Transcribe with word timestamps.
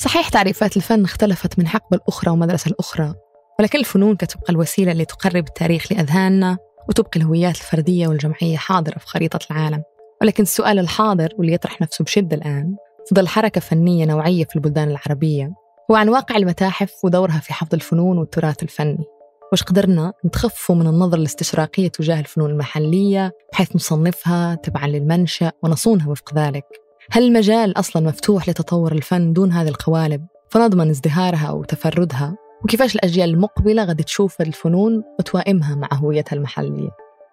صحيح 0.00 0.28
تعريفات 0.28 0.76
الفن 0.76 1.04
اختلفت 1.04 1.58
من 1.58 1.66
حقبة 1.66 1.96
الأخرى 1.96 2.30
ومدرسة 2.30 2.68
الأخرى 2.68 3.14
ولكن 3.58 3.78
الفنون 3.78 4.16
كتبقى 4.16 4.52
الوسيلة 4.52 4.92
اللي 4.92 5.04
تقرب 5.04 5.48
التاريخ 5.48 5.92
لأذهاننا 5.92 6.58
وتبقي 6.88 7.20
الهويات 7.20 7.56
الفردية 7.56 8.08
والجمعية 8.08 8.56
حاضرة 8.56 8.98
في 8.98 9.06
خريطة 9.06 9.38
العالم. 9.50 9.82
ولكن 10.22 10.42
السؤال 10.42 10.78
الحاضر 10.78 11.28
واللي 11.38 11.52
يطرح 11.52 11.80
نفسه 11.80 12.04
بشدة 12.04 12.36
الآن 12.36 12.76
تظل 13.06 13.28
حركة 13.28 13.60
فنية 13.60 14.04
نوعية 14.04 14.44
في 14.44 14.56
البلدان 14.56 14.90
العربية 14.90 15.52
هو 15.90 15.96
عن 15.96 16.08
واقع 16.08 16.36
المتاحف 16.36 16.92
ودورها 17.04 17.38
في 17.38 17.52
حفظ 17.52 17.74
الفنون 17.74 18.18
والتراث 18.18 18.62
الفني. 18.62 19.04
وش 19.52 19.62
قدرنا 19.62 20.12
نتخفوا 20.26 20.74
من 20.74 20.86
النظرة 20.86 21.18
الاستشراقية 21.18 21.88
تجاه 21.88 22.20
الفنون 22.20 22.50
المحلية 22.50 23.32
بحيث 23.52 23.76
نصنفها 23.76 24.54
تبعا 24.54 24.86
للمنشأ 24.86 25.52
ونصونها 25.62 26.08
وفق 26.08 26.34
ذلك؟ 26.34 26.89
هل 27.10 27.22
المجال 27.22 27.78
أصلا 27.78 28.06
مفتوح 28.06 28.48
لتطور 28.48 28.92
الفن 28.92 29.32
دون 29.32 29.52
هذه 29.52 29.68
القوالب؟ 29.68 30.26
فنضمن 30.50 30.90
ازدهارها 30.90 31.50
وتفردها. 31.50 32.36
وكيفاش 32.64 32.94
الأجيال 32.94 33.30
المقبلة 33.30 33.84
غادي 33.84 34.02
تشوف 34.02 34.40
الفنون 34.40 35.02
وتوائمها 35.18 35.74
مع 35.74 35.88
هويتها 35.92 36.36
المحلية؟ 36.36 36.90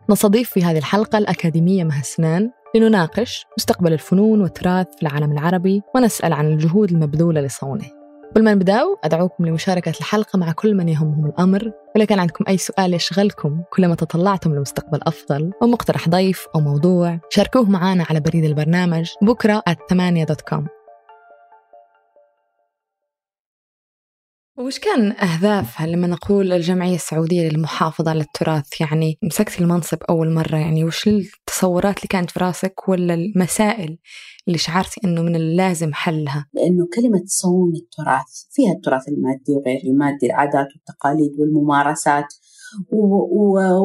نستضيف 0.10 0.50
في 0.50 0.64
هذه 0.64 0.78
الحلقة 0.78 1.18
الأكاديمية 1.18 1.84
مها 1.84 2.02
سنان 2.02 2.52
لنناقش 2.76 3.46
مستقبل 3.58 3.94
الفنون 3.94 4.42
والتراث 4.42 4.88
في 4.96 5.02
العالم 5.02 5.32
العربي 5.32 5.82
ونسأل 5.96 6.34
عن 6.34 6.48
الجهود 6.48 6.92
المبذولة 6.92 7.42
لصونه 7.42 7.97
قبل 8.32 8.44
ما 8.44 8.54
نبداو 8.54 8.98
أدعوكم 9.04 9.46
لمشاركة 9.46 9.90
الحلقة 9.90 10.38
مع 10.38 10.52
كل 10.52 10.76
من 10.76 10.90
يهمهم 10.90 11.26
الأمر. 11.26 11.72
وإذا 11.96 12.06
كان 12.06 12.20
عندكم 12.20 12.46
أي 12.48 12.58
سؤال 12.58 12.94
يشغلكم 12.94 13.62
كلما 13.74 13.96
تطلعتم 13.96 14.56
لمستقبل 14.56 15.00
أفضل 15.04 15.52
أو 15.62 15.68
مقترح 15.68 16.10
ضيف 16.10 16.48
أو 16.56 16.60
موضوع 16.60 17.20
شاركوه 17.30 17.70
معنا 17.70 18.06
على 18.10 18.20
بريد 18.20 18.44
البرنامج 18.44 19.10
بكرة 19.22 19.64
دوت 20.26 20.42
كوم. 20.42 20.68
وش 24.60 24.80
كان 24.80 25.12
أهدافها 25.12 25.88
لما 25.88 26.08
نقول 26.08 26.54
الجمعية 26.54 26.96
السعودية 26.96 27.50
للمحافظة 27.50 28.10
على 28.10 28.22
التراث 28.22 28.82
يعني 28.82 29.18
مسكت 29.24 29.62
المنصب 29.62 29.98
أول 30.10 30.34
مرة 30.34 30.58
يعني 30.58 30.84
وش 30.84 31.08
التصورات 31.08 31.98
اللي 31.98 32.08
كانت 32.10 32.32
في 32.32 32.40
راسك 32.40 32.90
ولا 32.90 33.14
المسائل 33.14 33.98
اللي 34.48 34.58
شعرتي 34.58 35.02
أنه 35.04 35.22
من 35.22 35.36
اللازم 35.36 35.94
حلها 35.94 36.46
لأنه 36.54 36.88
كلمة 36.96 37.24
صون 37.26 37.74
التراث 37.76 38.46
فيها 38.52 38.72
التراث 38.72 39.08
المادي 39.08 39.52
وغير 39.52 39.82
المادي 39.84 40.26
العادات 40.26 40.68
والتقاليد 40.76 41.32
والممارسات 41.40 42.34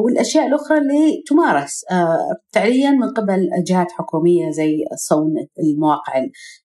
والأشياء 0.04 0.46
الأخرى 0.46 0.78
اللي 0.78 1.22
تمارس 1.26 1.84
آه، 1.90 2.36
فعليا 2.52 2.90
من 2.90 3.10
قبل 3.10 3.48
جهات 3.66 3.92
حكومية 3.92 4.50
زي 4.50 4.84
صون 5.08 5.34
المواقع 5.58 6.12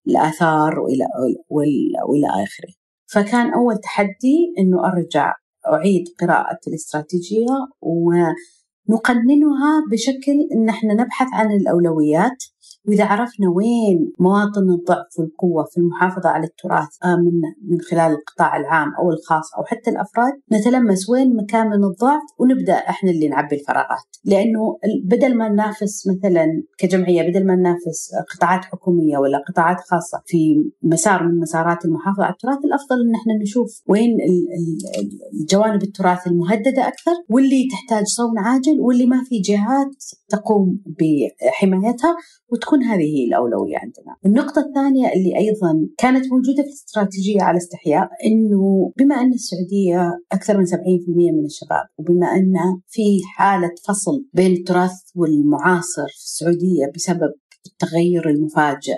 الآثار 0.08 0.80
والى 0.80 1.06
وإلى 1.50 2.28
آخره. 2.28 2.87
فكان 3.12 3.54
أول 3.54 3.78
تحدي 3.78 4.54
إنه 4.60 4.86
أرجع 4.88 5.34
أعيد 5.74 6.04
قراءة 6.22 6.60
الاستراتيجية 6.68 7.56
ونقننها 7.82 9.84
بشكل 9.92 10.48
إن 10.56 10.70
إحنا 10.70 10.94
نبحث 10.94 11.28
عن 11.34 11.52
الأولويات. 11.52 12.44
وإذا 12.88 13.06
عرفنا 13.06 13.50
وين 13.50 14.12
مواطن 14.20 14.70
الضعف 14.70 15.20
والقوة 15.20 15.64
في 15.72 15.78
المحافظة 15.78 16.30
على 16.30 16.44
التراث 16.44 16.88
آه، 17.04 17.16
من 17.16 17.42
من 17.72 17.82
خلال 17.82 18.12
القطاع 18.12 18.58
العام 18.58 18.96
أو 19.00 19.12
الخاص 19.12 19.56
أو 19.58 19.64
حتى 19.64 19.90
الأفراد 19.90 20.34
نتلمس 20.52 21.10
وين 21.10 21.36
مكان 21.36 21.74
الضعف 21.74 22.22
ونبدأ 22.40 22.74
إحنا 22.74 23.12
اللي 23.12 23.28
نعبي 23.28 23.56
الفراغات. 23.56 24.08
لأنه 24.26 24.78
بدل 25.04 25.38
ما 25.38 25.50
ننافس 25.50 26.08
مثلا 26.08 26.64
كجمعية 26.78 27.30
بدل 27.30 27.46
ما 27.48 27.56
ننافس 27.56 28.10
قطاعات 28.36 28.66
حكومية 28.66 29.18
ولا 29.18 29.44
قطاعات 29.48 29.78
خاصة 29.80 30.22
في 30.26 30.72
مسار 30.84 31.28
من 31.28 31.40
مسارات 31.40 31.86
المحافظة 31.86 32.24
على 32.24 32.34
التراث 32.34 32.66
الأفضل 32.66 33.02
إن 33.08 33.16
إحنا 33.16 33.34
نشوف 33.42 33.82
وين 33.88 34.18
الجوانب 35.42 35.84
التراث 35.84 36.28
المهددة 36.28 36.88
أكثر 36.88 37.12
واللي 37.30 37.68
تحتاج 37.72 38.06
صون 38.06 38.38
عاجل 38.40 38.80
واللي 38.80 39.06
ما 39.06 39.24
في 39.24 39.40
جهات 39.40 40.04
تقوم 40.30 40.80
بحمايتها 40.86 42.18
وتكون 42.52 42.77
هذه 42.84 43.18
هي 43.18 43.24
الأولوية 43.24 43.78
عندنا. 43.78 44.16
النقطة 44.26 44.60
الثانية 44.60 45.14
اللي 45.14 45.38
أيضا 45.38 45.88
كانت 45.98 46.26
موجودة 46.32 46.64
في 46.64 46.70
الاستراتيجية 46.70 47.42
على 47.42 47.58
استحياء 47.58 48.10
أنه 48.26 48.92
بما 48.98 49.16
أن 49.16 49.34
السعودية 49.34 50.20
أكثر 50.32 50.58
من 50.58 50.66
70% 50.66 50.74
من 51.34 51.46
الشباب 51.46 51.86
وبما 51.98 52.28
أن 52.28 52.54
في 52.88 53.22
حالة 53.36 53.72
فصل 53.88 54.26
بين 54.34 54.52
التراث 54.52 54.98
والمعاصر 55.16 56.08
في 56.08 56.24
السعودية 56.26 56.92
بسبب 56.96 57.34
التغير 57.68 58.30
المفاجئ 58.30 58.98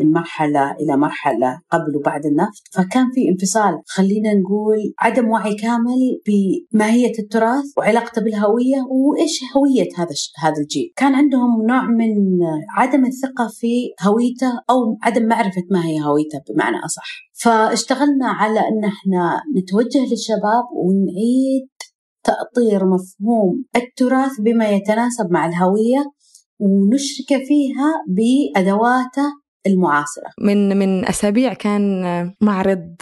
من 0.00 0.12
مرحلة 0.12 0.72
إلى 0.72 0.96
مرحلة 0.96 1.60
قبل 1.70 1.96
وبعد 1.96 2.26
النفط 2.26 2.62
فكان 2.72 3.06
في 3.14 3.28
انفصال. 3.28 3.82
خلينا 3.86 4.34
نقول 4.34 4.94
عدم 4.98 5.28
وعي 5.28 5.54
كامل 5.54 6.20
بماهية 6.26 7.12
التراث 7.18 7.64
وعلاقته 7.76 8.22
بالهوية 8.22 8.76
وإيش 8.90 9.40
هوية 9.56 9.88
هذا 9.96 10.14
هذا 10.38 10.60
الجيل؟ 10.62 10.92
كان 10.96 11.14
عندهم 11.14 11.66
نوع 11.68 11.86
من 11.86 12.38
عدم 12.76 13.04
الثقة 13.04 13.48
في 13.48 13.90
هويته 14.02 14.52
أو 14.70 14.98
عدم 15.02 15.26
معرفة 15.26 15.62
ما 15.70 15.86
هي 15.86 16.00
هويته 16.04 16.40
بمعنى 16.50 16.76
أصح. 16.84 17.28
فاشتغلنا 17.32 18.26
على 18.28 18.60
أن 18.60 18.84
إحنا 18.84 19.42
نتوجه 19.56 20.10
للشباب 20.10 20.64
ونعيد 20.72 21.68
تأطير 22.24 22.86
مفهوم 22.86 23.64
التراث 23.76 24.40
بما 24.40 24.68
يتناسب 24.68 25.30
مع 25.30 25.46
الهوية 25.46 26.04
ونشرك 26.58 27.44
فيها 27.44 28.04
بأدواته 28.08 29.32
المعاصرة. 29.66 30.24
من 30.40 30.76
من 30.78 31.08
أسابيع 31.08 31.52
كان 31.54 32.02
معرض 32.40 32.96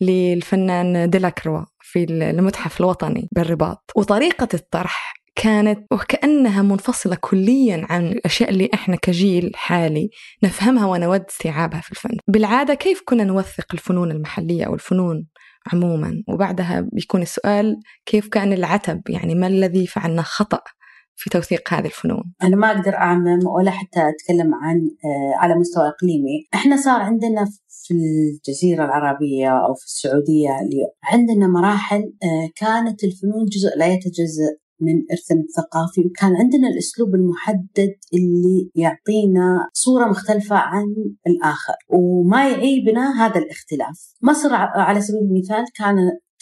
للفنان 0.00 1.10
ديلاكروا 1.10 1.64
في 1.80 2.04
المتحف 2.04 2.80
الوطني 2.80 3.28
بالرباط. 3.32 3.90
وطريقة 3.96 4.48
الطرح 4.54 5.14
كانت 5.34 5.86
وكأنها 5.92 6.62
منفصلة 6.62 7.16
كليا 7.20 7.86
عن 7.90 8.06
الأشياء 8.06 8.50
اللي 8.50 8.70
إحنا 8.74 8.96
كجيل 8.96 9.50
حالي 9.54 10.10
نفهمها 10.44 10.86
ونود 10.86 11.24
استيعابها 11.30 11.80
في 11.80 11.90
الفن. 11.90 12.16
بالعادة 12.28 12.74
كيف 12.74 13.02
كنا 13.04 13.24
نوثق 13.24 13.66
الفنون 13.72 14.10
المحلية 14.10 14.64
أو 14.64 14.74
الفنون 14.74 15.26
عموما؟ 15.72 16.22
وبعدها 16.28 16.88
بيكون 16.92 17.22
السؤال 17.22 17.76
كيف 18.06 18.28
كان 18.28 18.52
العتب؟ 18.52 19.02
يعني 19.08 19.34
ما 19.34 19.46
الذي 19.46 19.86
فعلنا 19.86 20.22
خطأ؟ 20.22 20.60
في 21.16 21.30
توثيق 21.30 21.74
هذه 21.74 21.86
الفنون؟ 21.86 22.34
أنا 22.42 22.56
ما 22.56 22.70
أقدر 22.70 22.94
أعمم 22.94 23.46
ولا 23.46 23.70
حتى 23.70 24.00
أتكلم 24.08 24.54
عن 24.54 24.76
آه، 24.76 25.38
على 25.38 25.54
مستوى 25.54 25.88
إقليمي 25.88 26.46
إحنا 26.54 26.76
صار 26.76 27.00
عندنا 27.00 27.44
في 27.68 27.94
الجزيرة 27.94 28.84
العربية 28.84 29.48
أو 29.48 29.74
في 29.74 29.84
السعودية 29.84 30.50
عندنا 31.04 31.46
مراحل 31.46 32.12
آه، 32.22 32.48
كانت 32.56 33.04
الفنون 33.04 33.44
جزء 33.44 33.78
لا 33.78 33.86
يتجزأ 33.86 34.56
من 34.82 35.02
إرثنا 35.12 35.40
الثقافي 35.40 36.00
وكان 36.00 36.36
عندنا 36.36 36.68
الأسلوب 36.68 37.14
المحدد 37.14 37.94
اللي 38.14 38.70
يعطينا 38.74 39.68
صورة 39.72 40.06
مختلفة 40.06 40.56
عن 40.56 40.84
الآخر 41.26 41.74
وما 41.88 42.48
يعيبنا 42.48 43.26
هذا 43.26 43.38
الاختلاف 43.38 44.14
مصر 44.22 44.54
على 44.54 45.00
سبيل 45.00 45.20
المثال 45.22 45.64
كان 45.74 45.96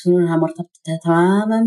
فنونها 0.05 0.37
مرتبطة 0.37 0.99
تماما 1.05 1.67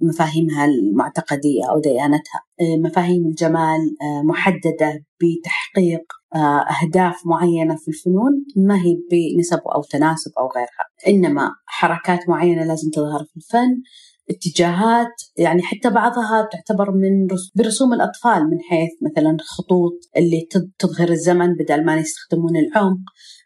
بمفاهيمها 0.00 0.64
المعتقدية 0.64 1.70
أو 1.70 1.80
ديانتها. 1.80 2.40
آه، 2.60 2.76
مفاهيم 2.76 3.26
الجمال 3.26 3.96
آه، 4.02 4.22
محددة 4.22 5.04
بتحقيق 5.20 6.02
آه، 6.34 6.64
أهداف 6.82 7.26
معينة 7.26 7.76
في 7.76 7.88
الفنون 7.88 8.44
ما 8.56 8.76
هي 8.82 8.96
بنسب 9.10 9.60
أو 9.74 9.82
تناسب 9.82 10.32
أو 10.38 10.48
غيرها. 10.56 10.86
إنما 11.08 11.50
حركات 11.66 12.28
معينة 12.28 12.64
لازم 12.64 12.90
تظهر 12.90 13.24
في 13.24 13.36
الفن. 13.36 13.82
اتجاهات 14.30 15.22
يعني 15.36 15.62
حتى 15.62 15.90
بعضها 15.90 16.48
تعتبر 16.52 16.90
من 16.90 17.26
برسوم 17.54 17.92
الأطفال 17.92 18.50
من 18.50 18.60
حيث 18.60 18.90
مثلا 19.02 19.36
خطوط 19.40 19.92
اللي 20.16 20.48
تظهر 20.78 21.08
الزمن 21.08 21.54
بدل 21.54 21.84
ما 21.84 21.96
يستخدمون 21.96 22.56
العمق 22.56 23.00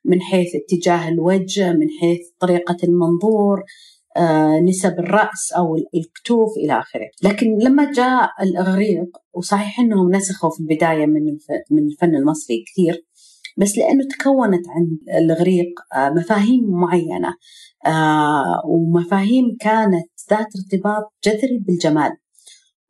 من 0.05 0.21
حيث 0.21 0.49
اتجاه 0.55 1.09
الوجه 1.09 1.73
من 1.73 1.87
حيث 2.01 2.21
طريقة 2.41 2.77
المنظور 2.85 3.63
آه، 4.17 4.61
نسب 4.61 4.99
الرأس 4.99 5.53
أو 5.57 5.77
الكتوف 5.95 6.57
إلى 6.57 6.79
آخره. 6.79 7.11
لكن 7.23 7.59
لما 7.59 7.93
جاء 7.93 8.31
الإغريق 8.43 9.05
وصحيح 9.33 9.81
أنهم 9.81 10.11
نسخوا 10.11 10.51
في 10.51 10.61
البداية 10.61 11.07
من 11.07 11.23
من 11.71 11.87
الفن 11.87 12.15
المصري 12.15 12.65
كثير 12.73 13.05
بس 13.57 13.79
لأنه 13.79 14.05
تكونت 14.19 14.69
عند 14.69 14.99
الإغريق 15.19 15.67
آه، 15.95 16.11
مفاهيم 16.11 16.71
معينة 16.71 17.35
آه، 17.87 18.63
ومفاهيم 18.67 19.57
كانت 19.61 20.07
ذات 20.31 20.47
ارتباط 20.57 21.13
جذري 21.25 21.59
بالجمال 21.59 22.11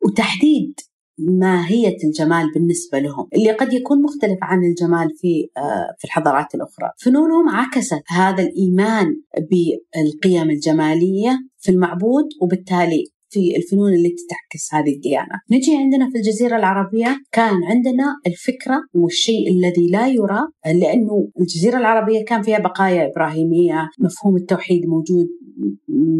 وتحديد 0.05 0.79
ماهية 1.19 1.97
الجمال 2.03 2.51
بالنسبة 2.53 2.99
لهم 2.99 3.27
اللي 3.35 3.51
قد 3.51 3.73
يكون 3.73 4.01
مختلف 4.01 4.37
عن 4.41 4.63
الجمال 4.63 5.09
في 5.17 5.49
آه، 5.57 5.95
في 5.97 6.05
الحضارات 6.05 6.55
الأخرى. 6.55 6.91
فنونهم 6.97 7.49
عكست 7.49 8.03
هذا 8.07 8.43
الإيمان 8.43 9.15
بالقيم 9.51 10.49
الجمالية 10.49 11.39
في 11.57 11.71
المعبود 11.71 12.25
وبالتالي 12.41 13.03
في 13.29 13.57
الفنون 13.57 13.93
اللي 13.93 14.15
تعكس 14.29 14.73
هذه 14.73 14.95
الديانة. 14.95 15.41
نجي 15.51 15.77
عندنا 15.77 16.09
في 16.09 16.17
الجزيرة 16.17 16.57
العربية 16.57 17.17
كان 17.31 17.63
عندنا 17.69 18.15
الفكرة 18.27 18.83
والشيء 18.93 19.51
الذي 19.51 19.87
لا 19.91 20.07
يرى 20.07 20.47
لأنه 20.65 21.29
الجزيرة 21.39 21.77
العربية 21.77 22.25
كان 22.25 22.41
فيها 22.41 22.59
بقايا 22.59 23.11
إبراهيمية 23.11 23.89
مفهوم 23.99 24.35
التوحيد 24.35 24.85
موجود 24.85 25.27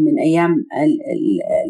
من 0.06 0.20
أيام 0.20 0.66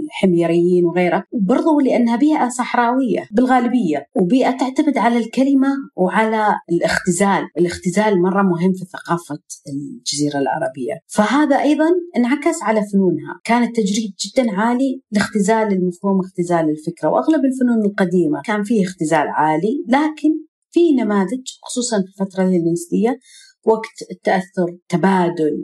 الحميريين 0.04 0.86
وغيره 0.86 1.24
وبرضه 1.32 1.82
لأنها 1.82 2.16
بيئة 2.16 2.50
صحراوية 2.50 3.28
بالغالبية 3.32 4.08
وبيئة 4.16 4.52
تعتمد 4.52 4.98
على 4.98 5.18
الكلمة 5.18 5.68
وعلى 5.96 6.56
الاختزال، 6.72 7.48
الاختزال 7.58 8.22
مرة 8.22 8.42
مهم 8.42 8.74
في 8.74 8.86
ثقافة 8.86 9.40
الجزيرة 9.68 10.40
العربية، 10.40 11.00
فهذا 11.08 11.62
أيضا 11.62 11.90
انعكس 12.18 12.64
على 12.64 12.82
فنونها، 12.94 13.40
كان 13.44 13.64
التجريد 13.64 14.14
جدا 14.26 14.52
عالي 14.52 15.02
لاختزال 15.28 15.74
المفهوم 15.74 16.20
اختزال 16.20 16.70
الفكرة، 16.70 17.10
وأغلب 17.10 17.46
الفنون 17.46 17.86
القديمة 17.86 18.42
كان 18.46 18.64
فيه 18.64 18.86
اختزال 18.86 19.28
عالي، 19.28 19.84
لكن 19.88 20.30
في 20.72 20.92
نماذج 20.92 21.42
خصوصا 21.64 21.98
في 21.98 22.22
الفترة 22.22 22.44
الهلينستيه 22.44 23.20
وقت 23.66 24.12
التأثر 24.12 24.78
تبادل 24.90 25.64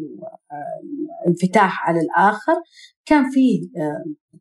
انفتاح 1.27 1.89
على 1.89 2.00
الآخر 2.00 2.56
كان 3.06 3.30
فيه 3.31 3.62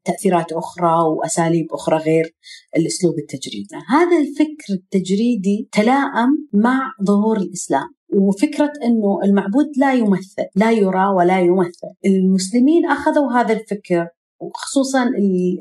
تأثيرات 0.05 0.53
أخرى 0.53 1.03
وأساليب 1.03 1.67
أخرى 1.73 1.97
غير 1.97 2.37
الأسلوب 2.77 3.15
التجريدي. 3.19 3.75
هذا 3.89 4.19
الفكر 4.19 4.75
التجريدي 4.75 5.69
تلائم 5.73 6.49
مع 6.53 6.93
ظهور 7.05 7.37
الإسلام 7.37 7.89
وفكرة 8.15 8.73
أنه 8.85 9.21
المعبود 9.25 9.67
لا 9.77 9.95
يمثل 9.95 10.45
لا 10.57 10.71
يرى 10.71 11.07
ولا 11.07 11.41
يمثل. 11.41 11.89
المسلمين 12.07 12.87
أخذوا 12.87 13.33
هذا 13.33 13.53
الفكر 13.53 14.09
وخصوصا 14.43 15.03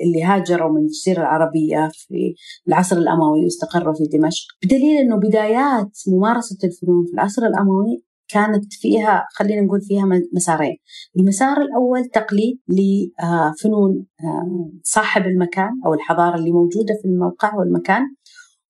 اللي 0.06 0.24
هاجروا 0.24 0.72
من 0.72 0.81
الجزيرة 0.81 1.22
العربية 1.22 1.89
في 1.94 2.33
العصر 2.68 2.98
الأموي 2.98 3.44
واستقروا 3.44 3.94
في 3.94 4.04
دمشق. 4.04 4.45
بدليل 4.66 4.98
أنه 4.98 5.16
بدايات 5.16 5.92
ممارسة 6.07 6.57
الفنون 6.63 7.06
في 7.06 7.13
العصر 7.13 7.42
الأموي 7.42 8.04
كانت 8.30 8.74
فيها 8.74 9.25
خلينا 9.33 9.62
نقول 9.62 9.81
فيها 9.81 10.06
مسارين. 10.33 10.78
المسار 11.19 11.62
الأول 11.62 12.06
تقليد 12.06 12.60
لفنون 12.68 14.06
آه، 14.24 14.72
صاحب 14.84 15.25
المكان 15.25 15.69
أو 15.86 15.94
الحضارة 15.94 16.36
اللي 16.36 16.51
موجودة 16.51 16.94
في 17.01 17.07
الموقع 17.07 17.56
والمكان. 17.56 18.01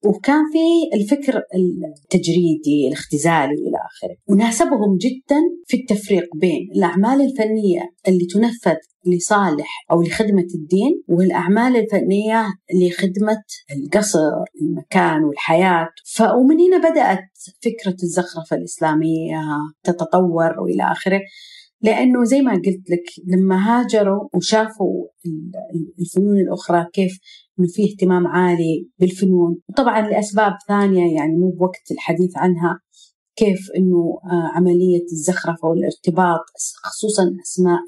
وكان 0.06 0.44
في 0.51 0.98
الفكر 0.98 1.42
التجريدي 1.56 2.88
الاختزالي 2.88 3.53
إلى 3.53 3.77
آخره. 3.77 4.15
وناسبهم 4.27 4.98
جدا 4.98 5.42
في 5.68 5.77
التفريق 5.77 6.36
بين 6.36 6.69
الأعمال 6.75 7.21
الفنية 7.21 7.81
اللي 8.07 8.25
تنفذ 8.25 8.77
لصالح 9.06 9.86
أو 9.92 10.01
لخدمة 10.01 10.48
الدين 10.56 11.03
والأعمال 11.07 11.75
الفنية 11.75 12.45
لخدمة 12.74 13.44
القصر 13.75 14.19
المكان 14.62 15.24
والحياة. 15.24 15.88
ومن 16.39 16.59
هنا 16.59 16.89
بدأت 16.89 17.30
فكرة 17.62 17.95
الزخرفة 18.04 18.56
الإسلامية 18.56 19.42
تتطور 19.83 20.59
وإلى 20.59 20.92
آخره. 20.92 21.21
لأنه 21.81 22.24
زي 22.24 22.42
ما 22.42 22.51
قلت 22.51 22.89
لك 22.89 23.04
لما 23.28 23.56
هاجروا 23.56 24.30
وشافوا 24.33 25.07
الفنون 26.00 26.38
الأخرى 26.39 26.86
كيف 26.94 27.19
إنه 27.60 27.68
في 27.68 27.83
اهتمام 27.83 28.28
عالي 28.28 28.88
بالفنون. 29.00 29.57
وطبعا 29.69 30.10
لأسباب 30.10 30.54
ثانية 30.68 31.16
يعني 31.16 31.38
مو 31.38 31.50
بوقت 31.50 31.92
الحديث 31.92 32.38
عنها 32.38 32.80
كيف 33.36 33.60
إنه 33.78 34.19
آه، 34.25 34.51
عملية 34.56 35.04
الزخرفة 35.12 35.68
والارتباط 35.68 36.42
خصوصا 36.83 37.24
أسماء 37.44 37.80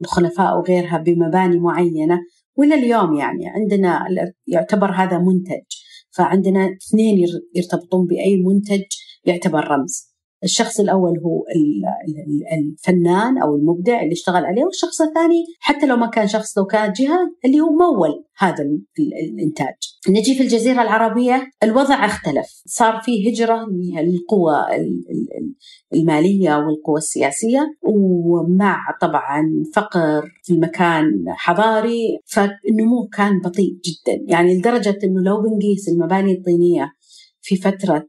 الخلفاء 0.00 0.58
وغيرها 0.58 0.98
بمباني 0.98 1.58
معينة. 1.58 2.20
والى 2.56 2.74
اليوم 2.74 3.14
يعني 3.14 3.48
عندنا 3.48 4.06
يعتبر 4.46 4.90
هذا 4.90 5.18
منتج. 5.18 5.64
فعندنا 6.10 6.76
اثنين 6.88 7.26
يرتبطون 7.54 8.06
بأي 8.06 8.42
منتج 8.42 8.82
يعتبر 9.24 9.64
رمز. 9.64 10.13
الشخص 10.44 10.80
الأول 10.80 11.18
هو 11.18 11.44
الفنان 12.52 13.38
أو 13.38 13.56
المبدع 13.56 14.02
اللي 14.02 14.12
اشتغل 14.12 14.44
عليه 14.44 14.64
والشخص 14.64 15.00
الثاني 15.00 15.44
حتى 15.60 15.86
لو 15.86 15.96
ما 15.96 16.06
كان 16.06 16.28
شخص 16.28 16.58
لو 16.58 16.64
كانت 16.64 17.00
جهة 17.00 17.34
اللي 17.44 17.60
هو 17.60 17.70
مول 17.70 18.24
هذا 18.38 18.64
الإنتاج. 18.98 19.74
نجي 20.08 20.34
في 20.34 20.42
الجزيرة 20.42 20.82
العربية 20.82 21.50
الوضع 21.62 22.04
اختلف. 22.04 22.62
صار 22.66 23.00
في 23.04 23.30
هجرة 23.30 23.66
للقوى 23.94 24.54
المالية 25.94 26.56
والقوى 26.56 26.98
السياسية 26.98 27.76
ومع 27.82 28.78
طبعا 29.00 29.64
فقر 29.74 30.22
في 30.42 30.52
المكان 30.52 31.24
حضاري 31.28 32.18
فالنمو 32.24 33.08
كان 33.12 33.40
بطيء 33.40 33.70
جدا. 33.84 34.24
يعني 34.26 34.58
لدرجة 34.58 34.98
أنه 35.04 35.22
لو 35.22 35.42
بنقيس 35.42 35.88
المباني 35.88 36.32
الطينية 36.32 36.92
في 37.40 37.56
فترة 37.56 38.06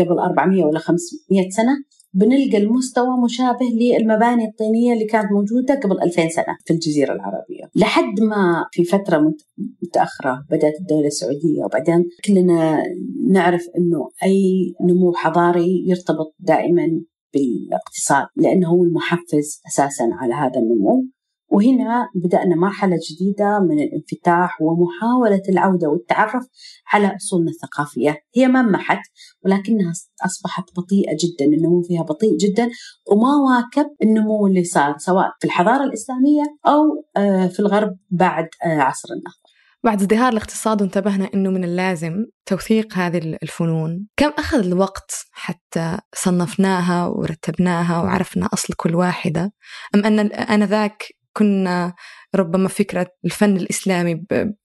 قبل 0.00 0.18
400 0.18 0.64
ولا 0.64 0.78
500 0.78 1.50
سنة 1.50 1.72
بنلقى 2.12 2.58
المستوى 2.58 3.20
مشابه 3.24 3.66
للمباني 3.66 4.44
الطينية 4.48 4.92
اللي 4.92 5.04
كانت 5.04 5.32
موجودة 5.32 5.74
قبل 5.74 6.02
2000 6.02 6.28
سنة 6.28 6.56
في 6.64 6.72
الجزيرة 6.72 7.12
العربية. 7.12 7.70
لحد 7.76 8.20
ما 8.20 8.64
في 8.72 8.84
فترة 8.84 9.34
متأخرة 9.82 10.44
بدأت 10.50 10.80
الدولة 10.80 11.06
السعودية 11.06 11.64
وبعدين 11.64 12.08
كلنا 12.24 12.82
نعرف 13.30 13.66
أنه 13.78 14.08
أي 14.24 14.74
نمو 14.82 15.12
حضاري 15.12 15.84
يرتبط 15.86 16.34
دائما 16.38 17.00
بالاقتصاد 17.34 18.26
لأنه 18.36 18.68
هو 18.68 18.84
المحفز 18.84 19.60
أساسا 19.66 20.08
على 20.12 20.34
هذا 20.34 20.60
النمو. 20.60 21.04
وهنا 21.48 22.08
بدأنا 22.14 22.56
مرحلة 22.56 22.98
جديدة 23.10 23.60
من 23.60 23.80
الانفتاح 23.80 24.62
ومحاولة 24.62 25.42
العودة 25.48 25.88
والتعرف 25.88 26.46
على 26.92 27.16
أصولنا 27.16 27.50
الثقافية. 27.50 28.16
هي 28.36 28.46
ما 28.46 28.62
محت 28.62 29.00
ولكنها 29.44 29.92
أصبحت 30.24 30.64
بطيئة 30.76 31.12
جدا 31.12 31.44
النمو 31.44 31.82
فيها 31.82 32.02
بطيء 32.02 32.36
جدا 32.36 32.70
وما 33.10 33.36
واكب 33.36 33.90
النمو 34.02 34.46
اللي 34.46 34.64
صار 34.64 34.94
سواء 34.98 35.30
في 35.40 35.46
الحضارة 35.46 35.84
الإسلامية 35.84 36.42
أو 36.66 37.04
آه، 37.16 37.46
في 37.46 37.60
الغرب 37.60 37.96
بعد 38.10 38.48
آه، 38.64 38.78
عصر 38.78 39.08
النهضة. 39.12 39.48
بعد 39.84 40.00
ازدهار 40.00 40.32
الاقتصاد 40.32 40.82
وانتبهنا 40.82 41.30
إنه 41.34 41.50
من 41.50 41.64
اللازم 41.64 42.24
توثيق 42.46 42.94
هذه 42.94 43.38
الفنون، 43.42 44.06
كم 44.16 44.30
أخذ 44.38 44.66
الوقت 44.66 45.26
حتى 45.32 45.98
صنفناها 46.14 47.06
ورتبناها 47.06 48.02
وعرفنا 48.02 48.48
أصل 48.52 48.74
كل 48.74 48.94
واحدة؟ 48.94 49.52
أم 49.94 50.04
أن 50.04 50.18
آنذاك 50.32 51.04
كنا 51.38 51.94
ربما 52.34 52.68
فكرة 52.68 53.06
الفن 53.24 53.56
الإسلامي 53.56 54.24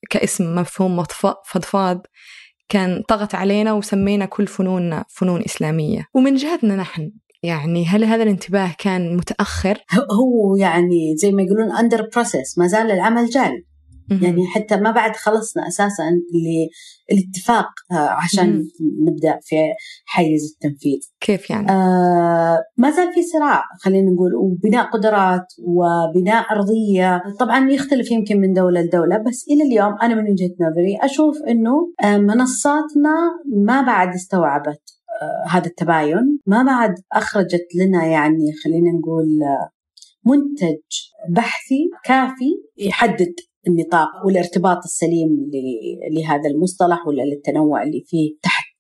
كاسم 0.10 0.56
مفهوم 0.56 1.04
فضفاض 1.46 2.02
كان 2.70 3.04
طغت 3.08 3.36
علينا 3.36 3.74
وسمينا 3.74 4.26
كل 4.26 4.48
فنوننا 4.48 5.06
فنون 5.10 5.42
إسلامية 5.42 6.08
ومن 6.14 6.36
جهتنا 6.36 6.76
نحن 6.76 7.12
يعني 7.44 7.86
هل 7.86 8.04
هذا 8.04 8.24
الانتباه 8.24 8.76
كان 8.78 9.16
متأخر؟ 9.18 9.78
هو 10.12 10.56
يعني 10.56 11.16
زي 11.18 11.32
ما 11.32 11.44
يقولون 11.44 11.72
under 11.78 12.02
process 12.02 12.58
ما 12.58 12.68
زال 12.68 12.92
العمل 12.92 13.30
جاري 13.30 13.66
يعني 14.10 14.48
حتى 14.48 14.78
ما 14.78 14.92
بعد 14.92 15.16
خلصنا 15.16 15.68
أساسا 15.68 16.22
الاتفاق 17.12 17.70
آه، 17.92 17.96
عشان 17.96 18.64
نبدأ 19.08 19.40
في 19.42 19.56
حيز 20.06 20.54
التنفيذ. 20.54 21.00
كيف 21.20 21.50
يعني؟ 21.50 21.72
آه 21.72 22.64
ما 22.78 22.92
زال 22.92 23.14
في 23.14 23.24
صراع 23.24 23.64
خلينا 23.82 24.12
نقول 24.12 24.36
وبناء 24.36 24.86
قدرات 24.86 25.46
وبناء 25.60 26.52
أرضية. 26.52 27.24
طبعا 27.40 27.72
يختلف 27.72 28.12
يمكن 28.12 28.38
من 28.38 28.54
دولة 28.54 28.82
لدولة 28.82 29.18
بس 29.18 29.46
إلى 29.50 29.64
اليوم 29.64 29.98
أنا 30.02 30.16
من 30.16 30.32
وجهة 30.32 30.56
نظري 30.62 30.98
أشوف 31.02 31.38
إنه 31.48 31.94
آه، 32.04 32.18
منصاتنا 32.18 33.16
ما 33.56 33.82
بعد 33.82 34.14
استوعبت 34.14 34.82
آه 35.22 35.50
هذا 35.50 35.66
التباين 35.66 36.40
ما 36.48 36.64
بعد 36.64 36.96
أخرجت 37.14 37.68
لنا 37.76 38.06
يعني 38.06 38.54
خلينا 38.64 38.92
نقول 38.92 39.40
منتج 40.26 40.80
بحثي 41.30 41.90
كافي 42.04 42.52
يحدد 42.78 43.34
النطاق 43.68 44.10
والارتباط 44.26 44.78
السليم 44.84 45.30
لهذا 46.12 46.50
المصطلح 46.50 47.08
ولا 47.08 47.22
للتنوع 47.22 47.84
اللي 47.84 48.04
فيه 48.08 48.36
تحت 48.42 48.74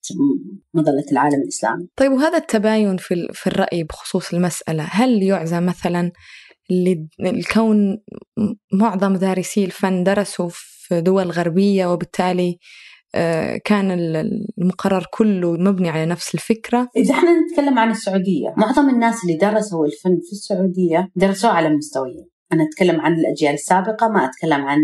مظلة 0.73 1.05
العالم 1.11 1.41
الإسلامي. 1.41 1.87
طيب 1.95 2.11
وهذا 2.11 2.37
التباين 2.37 2.97
في, 2.97 3.27
في 3.33 3.47
الرأي 3.47 3.83
بخصوص 3.83 4.33
المسألة 4.33 4.83
هل 4.83 5.23
يعزى 5.23 5.59
مثلا 5.59 6.11
للكون 7.19 7.97
معظم 8.73 9.15
دارسي 9.15 9.65
الفن 9.65 10.03
درسوا 10.03 10.49
في 10.51 11.01
دول 11.01 11.31
غربية 11.31 11.93
وبالتالي 11.93 12.57
آه، 13.15 13.57
كان 13.65 13.91
المقرر 14.57 15.05
كله 15.11 15.51
مبني 15.51 15.89
على 15.89 16.05
نفس 16.05 16.35
الفكرة؟ 16.35 16.89
إذا 16.97 17.13
إحنا 17.13 17.29
نتكلم 17.41 17.79
عن 17.79 17.91
السعودية 17.91 18.53
معظم 18.57 18.89
الناس 18.89 19.23
اللي 19.23 19.37
درسوا 19.37 19.85
الفن 19.85 20.19
في 20.25 20.31
السعودية 20.31 21.09
درسوه 21.15 21.51
على 21.51 21.69
مستويين. 21.69 22.32
أنا 22.53 22.63
أتكلم 22.63 23.01
عن 23.01 23.13
الأجيال 23.13 23.53
السابقة 23.53 24.07
ما 24.07 24.25
أتكلم 24.25 24.61
عن 24.61 24.79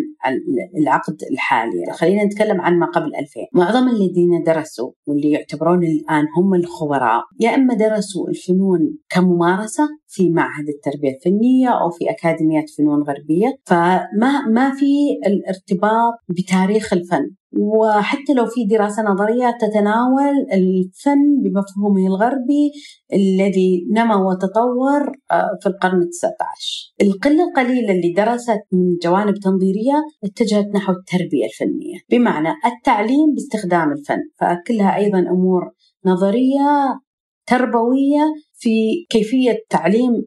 العقد 0.78 1.18
الحالي. 1.32 1.86
خلينا 1.92 2.24
نتكلم 2.24 2.62
عن 2.62 2.80
ما 2.80 2.86
قبل 2.86 3.16
2000 3.16 3.40
معظم 3.54 3.88
الذين 3.88 4.44
درسوا 4.46 4.92
واللي 5.08 5.32
يعتبرون 5.32 5.84
الآن 5.84 6.26
هم 6.38 6.54
الخبراء 6.54 7.24
يا 7.40 7.56
إما 7.56 7.74
درسوا 7.74 8.30
الفنون 8.30 8.98
كممارسة 9.10 9.90
في 10.10 10.30
معهد 10.30 10.68
التربية 10.70 11.16
الفنية 11.16 11.70
أو 11.70 11.89
في 11.89 12.10
أكاديميات 12.10 12.70
فنون 12.78 13.04
غربية 13.04 13.56
فما 13.66 14.48
ما 14.50 14.75
في 14.75 15.20
الارتباط 15.28 16.13
بتاريخ 16.30 16.94
الفن. 16.94 17.30
وحتى 17.58 18.34
لو 18.34 18.46
في 18.46 18.66
دراسة 18.66 19.04
نظرية 19.04 19.58
تتناول 19.62 20.36
الفن 20.54 21.42
بمفهومه 21.44 22.08
الغربي 22.08 22.72
الذي 23.13 23.88
نما 23.92 24.16
وتطور 24.16 25.12
آه، 25.32 25.58
في 25.62 25.70
القرن 25.70 26.01
التاسع 26.01 26.28
عشر 26.28 26.94
القلة 27.01 27.50
القليلة 27.50 27.92
اللي 27.94 28.13
درست 28.13 28.62
من 28.74 28.98
جوانب 29.04 29.36
تنظيرية 29.36 30.04
اتجهت 30.24 30.75
نحو 30.75 30.94
التربية 30.94 31.46
الفنية 31.46 31.98
بمعنى 32.10 32.50
التعليم 32.66 33.34
باستخدام 33.34 33.92
الفن. 33.92 34.22
فكلها 34.39 34.96
أيضا 34.96 35.20
أمور 35.20 35.72
نظرية 36.06 37.00
تربوية 37.48 38.34
في 38.60 39.06
كيفية 39.10 39.58
تعليم 39.70 40.25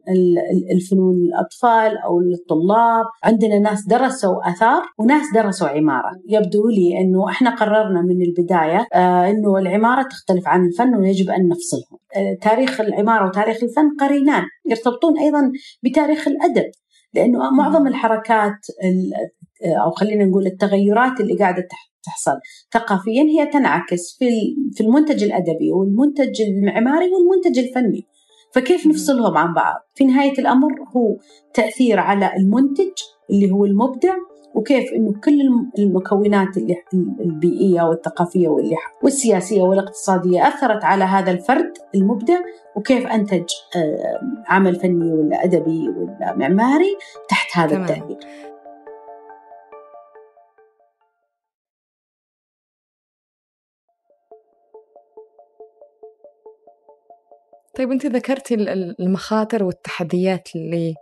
الفنون 0.71 1.15
للأطفال 1.15 1.97
أو 1.97 2.19
للطلاب. 2.19 3.05
عندنا 3.23 3.59
ناس 3.59 3.87
درسوا 3.87 4.49
أثار 4.49 4.81
وناس 4.99 5.25
درسوا 5.33 5.67
عمارة. 5.67 6.11
يبدو 6.29 6.69
لي 6.69 7.01
أنه 7.01 7.29
إحنا 7.29 7.55
قررنا 7.55 8.01
من 8.01 8.21
البداية 8.21 8.87
آه، 8.93 9.29
أنه 9.29 9.57
العمارة 9.57 10.03
تختلف 10.03 10.47
عن 10.47 10.65
الفن 10.65 10.95
ويجب 10.95 11.29
أن 11.29 11.47
نفصلهم. 11.47 11.99
آه، 12.15 12.37
تاريخ 12.41 12.81
العمارة 12.81 13.27
وتاريخ 13.27 13.63
الفن 13.63 13.95
قرينان 13.99 14.43
يرتبطون 14.65 15.19
أيضا 15.19 15.51
بتاريخ 15.83 16.27
الأدب 16.27 16.71
لأنه 17.13 17.39
معظم 17.51 17.87
الحركات 17.87 18.57
أو 19.85 19.91
خلينا 19.91 20.25
نقول 20.25 20.45
التغيرات 20.47 21.19
اللي 21.19 21.37
قاعدة 21.37 21.67
تحصل 22.05 22.39
ثقافيا 22.73 23.23
هي 23.23 23.45
تنعكس 23.45 24.17
في 24.19 24.25
في 24.73 24.83
المنتج 24.83 25.23
الأدبي 25.23 25.71
والمنتج 25.71 26.41
المعماري 26.41 27.09
والمنتج 27.13 27.59
الفني. 27.59 28.07
فكيف 28.53 28.87
نفصلهم 28.87 29.37
عن 29.37 29.53
بعض؟ 29.53 29.75
في 29.95 30.05
نهاية 30.05 30.39
الأمر 30.39 30.71
هو 30.95 31.17
تأثير 31.53 31.99
على 31.99 32.31
المنتج 32.37 32.91
اللي 33.29 33.51
هو 33.51 33.65
المبدع 33.65 34.15
وكيف 34.55 34.93
إنه 34.93 35.13
كل 35.23 35.41
المكونات 35.79 36.57
اللي 36.57 36.75
البيئية 37.19 37.81
والثقافية 37.81 38.47
واللي 38.47 38.75
والسياسية 39.03 39.61
والاقتصادية 39.61 40.47
أثرت 40.47 40.83
على 40.83 41.03
هذا 41.03 41.31
الفرد 41.31 41.73
المبدع 41.95 42.39
وكيف 42.75 43.07
أنتج 43.07 43.45
آه، 43.75 44.19
عمل 44.47 44.75
فني 44.75 45.13
ولا 45.13 45.43
أدبي 45.43 45.89
ولا 45.89 46.35
معماري 46.37 46.95
تحت 47.29 47.57
هذا 47.57 47.77
التأثير. 47.77 48.17
طيب 57.77 57.91
أنت 57.91 58.05
ذكرتي 58.05 58.53
المخاطر 58.99 59.63
والتحديات 59.63 60.49
اللي 60.55 60.93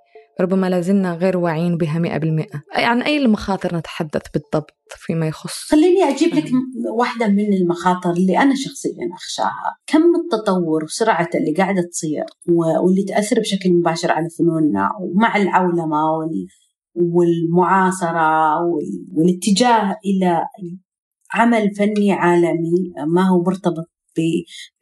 ربما 0.42 0.70
لازلنا 0.70 1.14
غير 1.14 1.38
واعيين 1.38 1.78
بها 1.78 2.00
مئة 2.00 2.18
بالمئة. 2.18 2.64
عن 2.74 3.02
أي 3.02 3.18
المخاطر 3.18 3.78
نتحدث 3.78 4.22
بالضبط 4.34 4.74
فيما 4.90 5.28
يخص؟ 5.28 5.72
خليني 5.72 6.04
أجيب 6.04 6.34
لك 6.36 6.52
واحدة 6.96 7.28
من 7.28 7.54
المخاطر 7.54 8.12
اللي 8.12 8.38
أنا 8.38 8.56
شخصيا 8.56 9.10
أخشاها. 9.14 9.78
كم 9.88 10.16
التطور 10.16 10.84
وسرعة 10.84 11.30
اللي 11.36 11.54
قاعدة 11.54 11.82
تصير 11.92 12.24
واللي 12.50 13.04
تأثر 13.04 13.40
بشكل 13.40 13.74
مباشر 13.74 14.12
على 14.12 14.30
فنوننا 14.30 14.90
ومع 15.02 15.38
العولمة 15.38 15.98
والمعاصرة 16.96 18.58
والاتجاه 19.14 19.96
إلى 20.06 20.46
عمل 21.34 21.76
فني 21.76 22.12
عالمي 22.12 22.94
ما 23.08 23.22
هو 23.22 23.44
مرتبط 23.44 23.90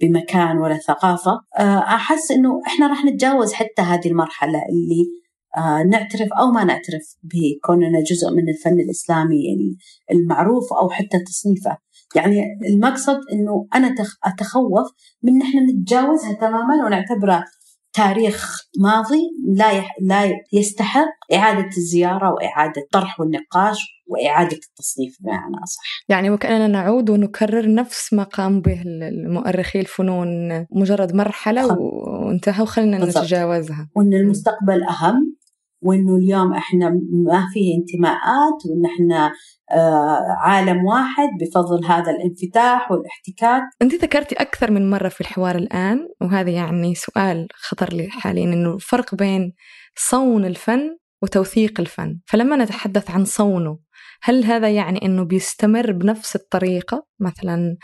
بمكان 0.01 0.57
ولا 0.57 0.77
ثقافة. 0.77 1.31
آه، 1.59 1.79
أحس 1.79 2.31
أنه 2.31 2.61
إحنا 2.67 2.87
راح 2.87 3.05
نتجاوز 3.05 3.53
حتى 3.53 3.81
هذه 3.81 4.07
المرحلة 4.07 4.59
اللي 4.69 5.05
آه، 5.57 5.83
نعترف 5.83 6.33
أو 6.39 6.51
ما 6.51 6.63
نعترف 6.63 7.15
بكوننا 7.23 8.03
جزء 8.03 8.31
من 8.31 8.49
الفن 8.49 8.79
الإسلامي 8.79 9.43
المعروف 10.11 10.73
أو 10.73 10.89
حتى 10.89 11.19
تصنيفه. 11.19 11.77
يعني 12.15 12.43
المقصد 12.69 13.19
أنه 13.33 13.67
أنا 13.75 13.95
أتخوف 14.23 14.91
من 15.23 15.37
نحن 15.37 15.57
نتجاوزها 15.69 16.33
تماما 16.33 16.85
ونعتبره 16.85 17.45
تاريخ 17.93 18.61
ماضي 18.79 19.21
لا 19.47 19.83
لا 20.01 20.31
يستحق 20.53 21.07
إعادة 21.33 21.69
الزيارة 21.77 22.33
وإعادة 22.33 22.87
طرح 22.91 23.19
والنقاش. 23.19 23.77
وإعادة 24.09 24.57
التصنيف 24.57 25.17
بمعنى 25.19 25.55
أصح. 25.63 25.81
يعني 26.09 26.29
وكأننا 26.29 26.67
نعود 26.67 27.09
ونكرر 27.09 27.73
نفس 27.73 28.13
ما 28.13 28.23
قام 28.23 28.61
به 28.61 28.81
المؤرخي 28.85 29.79
الفنون 29.79 30.27
مجرد 30.71 31.15
مرحلة 31.15 31.77
وانتهى 31.79 32.61
وخلنا 32.63 33.05
نتجاوزها. 33.05 33.89
وأن 33.95 34.13
المستقبل 34.13 34.83
أهم 34.83 35.39
وإنه 35.81 36.15
اليوم 36.15 36.53
إحنا 36.53 36.89
ما 37.27 37.47
فيه 37.53 37.77
انتماءات 37.77 38.59
وإن 38.65 38.85
إحنا 38.85 39.31
آه 39.71 40.19
عالم 40.39 40.85
واحد 40.85 41.29
بفضل 41.41 41.85
هذا 41.85 42.11
الانفتاح 42.11 42.91
والاحتكاك. 42.91 43.63
أنت 43.81 43.95
ذكرتي 43.95 44.35
أكثر 44.35 44.71
من 44.71 44.89
مرة 44.89 45.09
في 45.09 45.21
الحوار 45.21 45.55
الآن 45.55 46.07
وهذا 46.21 46.49
يعني 46.49 46.95
سؤال 46.95 47.47
خطر 47.53 47.93
لي 47.93 48.09
حاليا 48.09 48.43
إنه 48.43 48.73
الفرق 48.73 49.15
بين 49.15 49.53
صون 49.95 50.45
الفن 50.45 50.97
وتوثيق 51.21 51.79
الفن. 51.79 52.19
فلما 52.25 52.55
نتحدث 52.55 53.11
عن 53.11 53.25
صونه 53.25 53.79
هل 54.21 54.43
هذا 54.45 54.69
يعني 54.69 55.05
إنه 55.05 55.23
بيستمر 55.23 55.91
بنفس 55.91 56.35
الطريقة 56.35 57.05
مثلا 57.19 57.77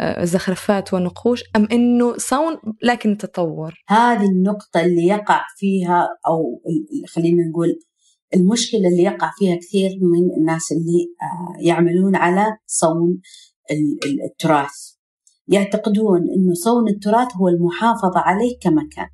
آه، 0.00 0.24
زخرفات 0.24 0.94
ونقوش 0.94 1.42
أم 1.56 1.68
أنه 1.72 2.16
صون 2.16 2.56
لكن 2.82 3.16
تطور؟ 3.16 3.74
هذه 3.88 4.24
النقطة 4.24 4.80
اللي 4.80 5.06
يقع 5.06 5.44
فيها 5.56 6.08
أو 6.26 6.62
خلينا 7.08 7.42
نقول 7.50 7.78
المشكلة 8.34 8.88
اللي 8.88 9.02
يقع 9.02 9.30
فيها 9.38 9.56
كثير 9.56 9.90
من 10.02 10.40
الناس 10.40 10.72
اللي 10.72 11.14
آه، 11.22 11.66
يعملون 11.66 12.16
على 12.16 12.46
صون 12.66 13.20
التراث. 14.24 14.94
يعتقدون 15.48 16.20
أنه 16.20 16.54
صون 16.54 16.88
التراث 16.88 17.36
هو 17.36 17.48
المحافظة 17.48 18.20
عليه 18.20 18.58
كما 18.60 18.88
كان 18.92 19.08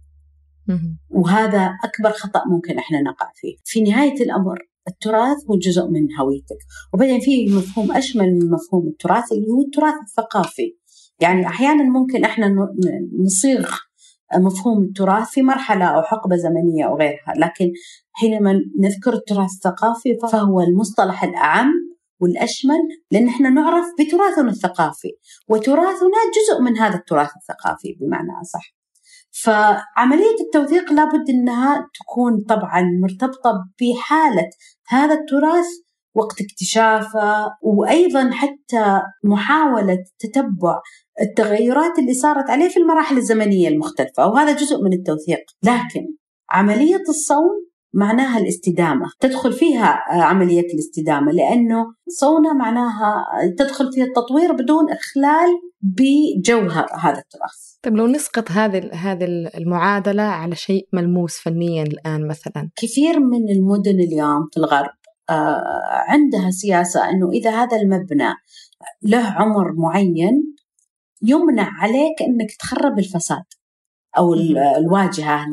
وهذا 1.09 1.71
أكبر 1.85 2.11
خطأ 2.11 2.43
ممكن 2.47 2.79
إحنا 2.79 3.01
نقع 3.01 3.33
فيه. 3.35 3.57
في 3.65 3.81
نهاية 3.81 4.23
الأمر 4.23 4.59
التراث 4.89 5.37
هو 5.51 5.59
جزء 5.59 5.87
من 5.87 6.07
هويتك. 6.21 6.59
وبعدين 6.95 7.21
في 7.21 7.47
مفهوم 7.57 7.93
أشمل 7.93 8.35
من 8.35 8.51
مفهوم 8.51 8.89
التراث 8.89 9.33
اللي 9.33 9.47
هو 9.51 9.61
التراث 9.61 9.95
الثقافي. 10.03 10.77
يعني 11.21 11.47
أحيانا 11.47 11.83
ممكن 11.83 12.25
إحنا 12.25 12.57
نصيغ 13.25 13.71
مفهوم 14.37 14.83
التراث 14.83 15.29
في 15.29 15.43
مرحلة 15.43 15.85
أو 15.85 16.03
حقبة 16.03 16.37
زمنية 16.37 16.85
أو 16.87 16.99
غيرها. 16.99 17.35
لكن 17.37 17.73
حينما 18.13 18.61
نذكر 18.81 19.13
التراث 19.15 19.51
الثقافي 19.51 20.19
فهو 20.23 20.61
المصطلح 20.61 21.25
الأعم 21.25 21.73
والأشمل 22.21 22.79
لأن 23.11 23.29
إحنا 23.29 23.51
نعرف 23.51 23.87
بتراثنا 24.01 24.51
الثقافي. 24.51 25.13
وتراثنا 25.49 26.19
جزء 26.37 26.63
من 26.63 26.79
هذا 26.79 26.95
التراث 26.95 27.31
الثقافي 27.37 27.97
بمعنى 28.01 28.31
أصح. 28.43 28.76
فعملية 29.31 30.37
التوثيق 30.41 30.93
لابد 30.93 31.31
أنها 31.31 31.89
تكون 32.01 32.45
طبعا 32.49 32.83
مرتبطة 33.03 33.53
بحالة 33.81 34.51
هذا 34.89 35.15
التراث 35.15 35.67
وقت 36.15 36.41
اكتشافه 36.41 37.51
وأيضا 37.63 38.31
حتى 38.31 39.03
محاولة 39.25 39.99
تتبع 40.19 40.81
التغيرات 41.21 41.99
اللي 41.99 42.15
صارت 42.15 42.51
عليه 42.51 42.69
في 42.69 42.77
المراحل 42.77 43.17
الزمنية 43.17 43.69
المختلفة 43.69 44.27
وهذا 44.27 44.53
جزء 44.53 44.83
من 44.83 44.93
التوثيق. 44.93 45.45
لكن 45.63 46.07
عملية 46.51 47.03
الصون 47.09 47.67
معناها 47.97 48.39
الاستدامة. 48.39 49.07
تدخل 49.21 49.53
فيها 49.53 50.03
عملية 50.11 50.75
الاستدامة 50.75 51.33
لأنه 51.33 51.87
صونة 52.09 52.53
معناها 52.53 53.25
تدخل 53.59 53.93
فيها 53.93 54.05
التطوير 54.05 54.53
بدون 54.53 54.91
إخلال 54.91 55.49
بجوهر 55.81 56.87
هذا 57.01 57.19
التراث. 57.19 57.77
طيب 57.83 57.97
لو 57.97 58.07
نسقط 58.07 58.51
هذه 58.51 58.91
هذه 58.93 59.25
المعادلة 59.59 60.23
على 60.23 60.55
شيء 60.55 60.89
ملموس 60.93 61.37
فنيا 61.37 61.83
الآن 61.83 62.29
مثلا. 62.29 62.71
كثير 62.77 63.21
من 63.21 63.51
المدن 63.51 64.01
اليوم 64.01 64.49
في 64.53 64.57
الغرب 64.57 64.91
آه، 65.31 65.63
عندها 66.09 66.51
سياسة 66.51 67.11
أنه 67.11 67.31
إذا 67.31 67.51
هذا 67.51 67.77
المبنى 67.77 68.35
له 69.03 69.27
عمر 69.27 69.73
معين 69.73 70.55
يمنع 71.23 71.71
عليك 71.83 72.23
أنك 72.23 72.53
تخرب 72.59 72.99
الفساد 72.99 73.45
أو 74.19 74.35
الواجهة 74.79 75.47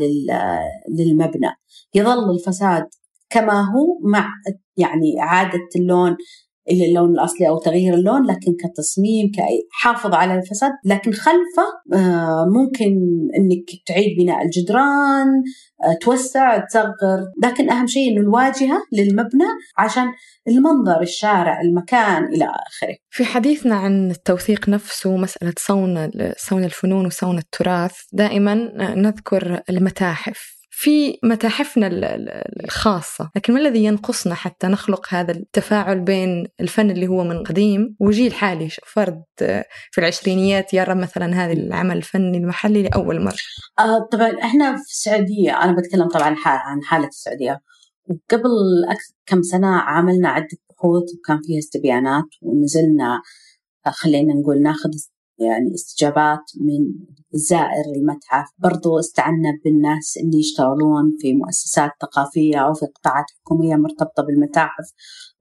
للمبنى. 0.90 1.50
يظل 1.96 2.32
الفساد 2.32 2.86
كما 3.30 3.62
هو 3.62 4.00
مع 4.04 4.30
يعني 4.78 5.20
إعادة 5.20 5.70
اللون 5.76 6.18
إلى 6.70 6.86
اللون 6.86 7.10
الأصلي 7.10 7.48
أو 7.48 7.60
تغيير 7.60 7.94
اللون 7.94 8.26
لكن 8.26 8.56
كتصميم 8.64 9.32
كحافظ 9.32 10.14
على 10.14 10.36
الفساد. 10.36 10.72
لكن 10.86 11.12
خلفه 11.12 11.66
آه، 11.94 12.46
ممكن 12.56 12.96
أنك 13.38 13.66
تعيد 13.86 14.18
بناء 14.18 14.46
الجدران 14.46 15.28
آه، 15.84 15.98
توسع 16.02 16.58
تصغر. 16.58 17.26
لكن 17.44 17.70
أهم 17.70 17.88
شيء 17.88 18.12
أنه 18.12 18.22
الواجهة 18.22 18.84
للمبنى 18.92 19.48
عشان 19.78 20.06
المنظر 20.48 21.02
الشارع 21.02 21.62
المكان 21.62 22.24
إلى 22.24 22.46
آخره. 22.46 22.96
في 23.10 23.26
حديثنا 23.26 23.76
عن 23.76 24.12
التوثيق 24.12 24.70
نفسه 24.70 25.18
مسألة 25.18 25.54
صون 25.58 26.12
صون 26.38 26.64
الفنون 26.64 27.06
وصون 27.06 27.38
التراث 27.38 27.96
دائما 28.14 28.54
نذكر 28.96 29.62
المتاحف. 29.70 30.63
في 30.84 31.20
متاحفنا 31.24 31.90
الخاصة. 32.64 33.30
لكن 33.36 33.54
ما 33.54 33.60
الذي 33.60 33.84
ينقصنا 33.84 34.36
حتى 34.36 34.68
نخلق 34.68 35.06
هذا 35.10 35.32
التفاعل 35.32 36.00
بين 36.00 36.48
الفن 36.60 36.92
اللي 36.92 37.08
هو 37.08 37.24
من 37.24 37.44
قديم 37.44 37.96
وجيل 38.00 38.34
حالي؟ 38.34 38.70
فرد 38.86 39.24
في 39.92 39.98
العشرينيات 39.98 40.74
يرى 40.74 40.96
مثلا 40.96 41.46
هذا 41.46 41.54
العمل 41.54 41.98
الفني 41.98 42.38
المحلي 42.38 42.84
لأول 42.84 43.24
مرة. 43.24 43.36
آه 43.80 44.08
طبعا 44.12 44.32
إحنا 44.44 44.76
في 44.76 44.82
السعودية 44.82 45.64
أنا 45.64 45.72
بتكلم 45.72 46.08
طبعا 46.08 46.36
عن 46.46 46.84
حالة 46.84 47.08
السعودية. 47.08 47.62
وقبل 48.08 48.50
كم 49.26 49.42
سنة 49.42 49.68
عملنا 49.68 50.30
عدة 50.30 50.58
بحوث 50.70 51.04
وكان 51.20 51.42
فيها 51.44 51.60
استبيانات 51.60 52.26
ونزلنا 52.42 53.22
خلينا 53.88 54.34
نقول 54.34 54.62
ناخذ 54.62 54.90
يعني 55.40 55.74
استجابات 55.74 56.44
من 56.62 56.94
زائر 57.32 57.86
المتحف 57.96 58.48
برضو 58.58 59.00
استعنا 59.00 59.60
بالناس 59.64 60.18
اللي 60.24 60.40
يشتغلون 60.40 61.18
في 61.20 61.34
مؤسسات 61.34 61.92
ثقافية 62.02 62.58
أو 62.58 62.74
في 62.74 62.86
قطاعات 62.86 63.26
حكومية 63.40 63.76
مرتبطة 63.76 64.24
بالمتاحف 64.24 64.94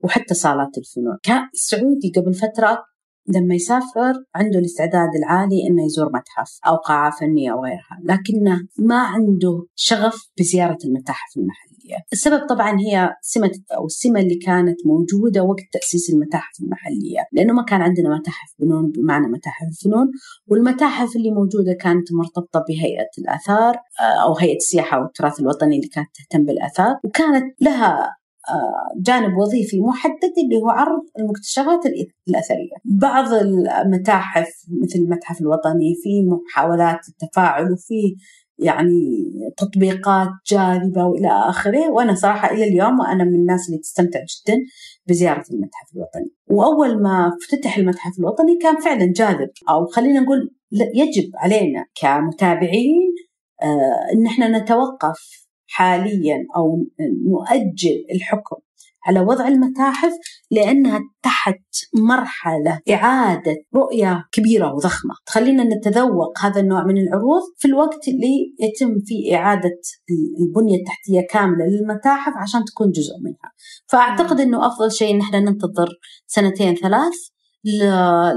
وحتى 0.03 0.33
صالات 0.33 0.77
الفنون 0.77 1.17
كان 1.23 1.49
السعودي 1.53 2.11
قبل 2.15 2.33
فترة 2.33 2.83
لما 3.27 3.55
يسافر 3.55 4.13
عنده 4.35 4.59
الاستعداد 4.59 5.09
العالي 5.15 5.67
إنه 5.67 5.85
يزور 5.85 6.05
متحف 6.05 6.59
أو 6.67 6.75
قاعة 6.75 7.11
فنية 7.19 7.51
وغيرها، 7.53 7.99
لكنه 8.03 8.67
ما 8.79 8.99
عنده 8.99 9.65
شغف 9.75 10.31
بزيارة 10.39 10.77
المتاحف 10.85 11.37
المحلية. 11.37 11.72
السبب 12.13 12.47
طبعا 12.47 12.79
هي 12.79 13.15
سمة 13.21 13.51
أو 13.77 13.85
السمة 13.85 14.19
اللي 14.19 14.35
كانت 14.35 14.77
موجودة 14.85 15.43
وقت 15.43 15.63
تأسيس 15.73 16.09
المتاحف 16.09 16.61
المحلية، 16.63 17.25
لأنه 17.31 17.53
ما 17.53 17.63
كان 17.63 17.81
عندنا 17.81 18.15
متاحف 18.15 18.53
فنون 18.59 18.91
بمعنى 18.91 19.27
متاحف 19.27 19.67
الفنون، 19.67 20.11
والمتاحف 20.47 21.15
اللي 21.15 21.31
موجودة 21.31 21.73
كانت 21.73 22.13
مرتبطة 22.13 22.65
بهيئة 22.67 23.09
الآثار 23.17 23.75
أو 24.23 24.37
هيئة 24.37 24.55
السياحة 24.55 25.01
والتراث 25.01 25.39
الوطني 25.39 25.75
اللي 25.75 25.87
كانت 25.87 26.09
تهتم 26.15 26.45
بالآثار، 26.45 26.95
وكانت 27.03 27.61
لها 27.61 28.09
جانب 29.01 29.37
وظيفي 29.37 29.81
محدد 29.81 30.33
اللي 30.43 30.55
هو 30.55 30.69
عرض 30.69 31.01
المكتشفات 31.19 31.85
الأثرية. 32.27 32.75
بعض 32.85 33.33
المتاحف 33.33 34.49
مثل 34.83 34.99
المتحف 34.99 35.41
الوطني 35.41 35.95
في 36.03 36.23
محاولات 36.23 36.99
التفاعل 37.09 37.71
وفي 37.71 38.15
يعني 38.63 39.33
تطبيقات 39.57 40.29
جاذبة 40.47 41.05
وإلى 41.05 41.27
آخره. 41.27 41.89
وأنا 41.91 42.15
صراحة 42.15 42.51
إلى 42.53 42.63
اليوم 42.63 42.99
وأنا 42.99 43.23
من 43.23 43.35
الناس 43.35 43.67
اللي 43.69 43.79
تستمتع 43.79 44.19
جدا 44.19 44.57
بزيارة 45.07 45.43
المتحف 45.51 45.87
الوطني. 45.95 46.31
وأول 46.47 47.03
ما 47.03 47.31
افتتح 47.41 47.77
المتحف 47.77 48.19
الوطني 48.19 48.57
كان 48.61 48.79
فعلا 48.79 49.13
جاذب. 49.15 49.49
أو 49.69 49.85
خلينا 49.85 50.19
نقول 50.19 50.55
يجب 50.71 51.31
علينا 51.35 51.85
كمتابعين 52.01 53.13
آه 53.63 54.13
إن 54.13 54.25
إحنا 54.25 54.57
نتوقف 54.59 55.43
حاليا 55.67 56.45
أو 56.55 56.85
نؤجل 57.29 58.05
الحكم 58.11 58.55
على 59.05 59.19
وضع 59.19 59.47
المتاحف 59.47 60.11
لأنها 60.51 60.99
تحت 61.23 61.61
مرحلة 61.93 62.79
إعادة 62.89 63.55
رؤية 63.75 64.23
كبيرة 64.31 64.73
وضخمة، 64.73 65.13
تخلينا 65.25 65.63
نتذوق 65.63 66.39
هذا 66.39 66.61
النوع 66.61 66.83
من 66.83 66.97
العروض 66.97 67.41
في 67.57 67.67
الوقت 67.67 68.07
اللي 68.07 68.53
يتم 68.59 68.99
فيه 69.05 69.35
إعادة 69.35 69.79
البنية 70.41 70.77
التحتية 70.77 71.27
كاملة 71.29 71.65
للمتاحف 71.65 72.33
عشان 72.35 72.65
تكون 72.65 72.91
جزء 72.91 73.13
منها. 73.23 73.51
فأعتقد 73.87 74.39
إنه 74.39 74.67
أفضل 74.67 74.91
شيء 74.91 75.15
إن 75.15 75.21
إحنا 75.21 75.39
ننتظر 75.39 75.89
سنتين 76.27 76.75
ثلاث 76.75 77.13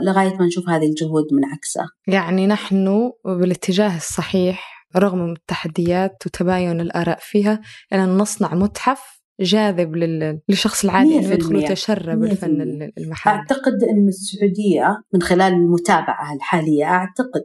لغاية 0.04 0.34
ما 0.36 0.46
نشوف 0.46 0.68
هذه 0.68 0.86
الجهود 0.86 1.24
منعكسه. 1.32 1.84
يعني 2.08 2.46
نحن 2.46 3.10
بالاتجاه 3.24 3.96
الصحيح 3.96 4.76
رغم 4.96 5.32
التحديات 5.32 6.16
وتباين 6.26 6.80
الآراء 6.80 7.18
فيها 7.20 7.60
أن 7.92 8.16
نصنع 8.16 8.54
متحف 8.54 9.15
جاذب 9.40 9.96
للشخص 9.96 10.84
العادي 10.84 11.18
إنه 11.18 11.30
يدخل 11.30 11.56
ويتشرب 11.56 12.24
الفن 12.24 12.60
المحلي. 12.98 13.32
أعتقد 13.32 13.82
إن 13.82 14.08
السعودية 14.08 15.02
من 15.14 15.22
خلال 15.22 15.52
المتابعة 15.52 16.34
الحالية 16.34 16.84
أعتقد 16.84 17.44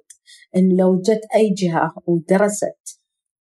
إن 0.56 0.78
لو 0.78 1.02
جت 1.02 1.22
أي 1.36 1.54
جهة 1.58 1.94
ودرست 2.06 3.00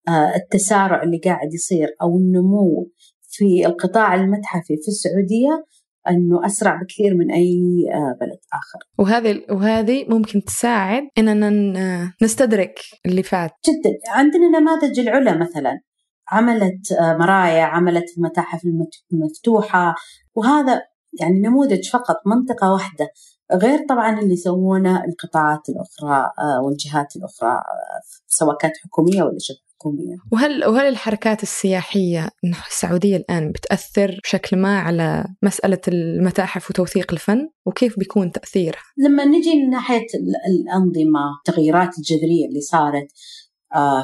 آه، 0.08 0.36
التسارع 0.36 1.04
اللي 1.04 1.18
قاعد 1.18 1.54
يصير 1.54 1.96
أو 2.02 2.18
النمو 2.18 2.92
في 3.22 3.66
القطاع 3.66 4.16
المتحفي 4.16 4.78
في 4.82 4.88
السعودية 4.88 5.66
إنه 6.10 6.46
أسرع 6.46 6.82
بكثير 6.82 7.16
من 7.16 7.32
أي 7.32 7.60
آه، 7.94 8.18
بلد 8.22 8.40
آخر. 8.54 8.80
وهذه 8.98 9.42
وهذه 9.50 10.06
ممكن 10.10 10.44
تساعد 10.44 11.04
إننا 11.18 12.14
نستدرك 12.22 12.80
اللي 13.06 13.24
فات. 13.24 13.52
جدا، 13.68 13.98
عندنا 14.08 14.60
نماذج 14.60 15.00
العلا 15.00 15.38
مثلا. 15.38 15.80
عملت 16.32 16.92
آه، 16.92 17.18
مرايا، 17.18 17.64
عملت 17.64 18.18
المتاحف 18.18 18.62
المفتوحة. 19.14 19.96
وهذا 20.36 20.82
يعني 21.20 21.40
نموذج 21.40 21.90
فقط 21.90 22.18
منطقة 22.26 22.74
واحدة. 22.74 23.10
غير 23.54 23.80
طبعا 23.90 24.20
اللي 24.20 24.34
يسوونه 24.34 25.06
القطاعات 25.06 25.70
الأخرى 25.70 26.32
آه، 26.40 26.62
والجهات 26.62 27.16
الأخرى 27.16 27.62
سواء 28.28 28.58
كانت 28.58 28.78
حكومية 28.78 29.24
ولا 29.24 29.38
شبه 29.40 29.70
الحكومية 29.80 30.18
وهل 30.32 30.66
وهل 30.66 30.88
الحركات 30.88 31.44
السياحية 31.44 32.30
السعودية 32.68 33.18
الآن 33.18 33.52
بتأثر 33.52 34.20
بشكل 34.24 34.58
ما 34.58 34.80
على 34.80 35.26
مسألة 35.44 35.82
المتاحف 35.88 36.70
وتوثيق 36.70 37.14
الفن؟ 37.14 37.50
وكيف 37.66 38.00
بيكون 38.00 38.32
تأثيرها؟ 38.32 38.82
لما 38.98 39.26
نجي 39.26 39.56
من 39.56 39.70
ناحية 39.70 40.08
الأنظمة 40.48 41.20
التغييرات 41.38 41.98
الجذرية 41.98 42.48
اللي 42.48 42.62
صارت 42.62 43.08
آه، 43.08 43.49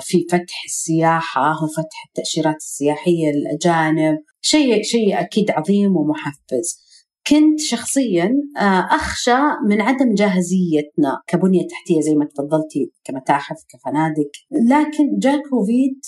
في 0.02 0.26
فتح 0.32 0.64
السياحة 0.66 1.64
وفتح 1.64 2.06
التأشيرات 2.08 2.56
السياحية 2.56 3.32
للأجانب. 3.32 4.18
شيء 4.42 4.84
شيء 4.84 5.20
أكيد 5.20 5.52
عظيم 5.52 5.98
ومحفز. 5.98 6.86
كنت 7.28 7.60
شخصيا 7.60 8.32
آه، 8.58 8.88
أخشى 8.92 9.38
من 9.68 9.82
عدم 9.82 10.14
جاهزيتنا 10.14 11.22
كبنية 11.28 11.68
تحتية 11.68 12.02
زي 12.02 12.16
ما 12.16 12.26
تفضلتي 12.26 12.92
كمتاحف 13.04 13.58
كفنادق. 13.70 14.32
لكن 14.52 15.18
جاء 15.18 15.50
كوفيد 15.50 16.00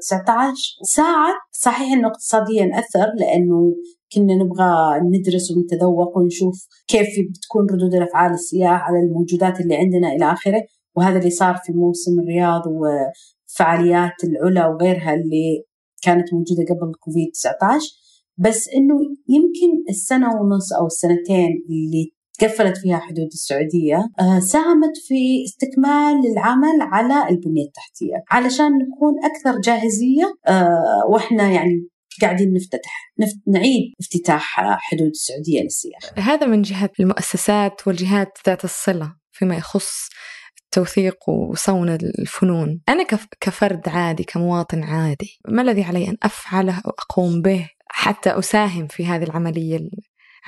19 0.00 0.40
آه، 0.40 0.54
ساعد 0.82 1.34
صحيح 1.52 1.92
أنه 1.92 2.08
اقتصاديا 2.08 2.78
أثر 2.78 3.06
لأنه 3.18 3.74
كنا 4.14 4.34
نبغى 4.34 5.00
ندرس 5.00 5.50
ونتذوق 5.50 6.18
ونشوف 6.18 6.66
كيف 6.88 7.08
بتكون 7.30 7.66
ردود 7.70 7.94
الأفعال 7.94 8.32
السياح 8.32 8.82
على 8.88 8.98
الموجودات 8.98 9.60
اللي 9.60 9.76
عندنا 9.76 10.08
إلى 10.12 10.32
آخره. 10.32 10.62
وهذا 10.96 11.18
اللي 11.18 11.30
صار 11.30 11.56
في 11.64 11.72
موسم 11.72 12.20
الرياض 12.20 12.62
وفعاليات 12.66 14.24
العلا 14.24 14.66
وغيرها 14.66 15.14
اللي 15.14 15.64
كانت 16.02 16.34
موجودة 16.34 16.64
قبل 16.64 16.92
كوفيد 17.00 17.30
19 17.34 17.86
بس 18.38 18.68
إنه 18.68 18.94
يمكن 19.28 19.84
السنة 19.88 20.28
ونص 20.40 20.72
أو 20.72 20.86
السنتين 20.86 21.64
اللي 21.70 22.14
تقفلت 22.38 22.76
فيها 22.76 22.98
حدود 22.98 23.26
السعودية 23.26 24.08
آه، 24.20 24.38
ساهمت 24.38 24.96
في 25.08 25.44
استكمال 25.44 26.32
العمل 26.32 26.80
على 26.80 27.28
البنية 27.30 27.64
التحتية 27.64 28.24
علشان 28.30 28.66
نكون 28.66 29.14
أكثر 29.24 29.60
جاهزية 29.60 30.34
آه، 30.48 31.06
وإحنا 31.08 31.50
يعني 31.50 31.88
قاعدين 32.22 32.52
نفتتح 32.52 33.12
نفت... 33.18 33.36
نعيد 33.46 33.92
افتتاح 34.00 34.60
حدود 34.78 35.08
السعودية 35.08 35.62
للسياحة. 35.62 36.14
هذا 36.16 36.46
من 36.46 36.62
جهة 36.62 36.90
المؤسسات 37.00 37.88
والجهات 37.88 38.38
ذات 38.46 38.64
الصلة 38.64 39.14
فيما 39.32 39.56
يخص 39.56 40.08
التوثيق 40.76 41.28
وصون 41.28 41.88
الفنون. 41.88 42.80
أنا 42.88 43.04
كفرد 43.40 43.88
عادي 43.88 44.24
كمواطن 44.24 44.82
عادي 44.82 45.40
ما 45.48 45.62
الذي 45.62 45.82
علي 45.82 46.08
أن 46.08 46.16
أفعله 46.22 46.82
أو 46.86 46.90
أقوم 46.90 47.42
به 47.42 47.68
حتى 47.86 48.30
أساهم 48.30 48.86
في 48.86 49.06
هذه 49.06 49.22
العملية 49.22 49.78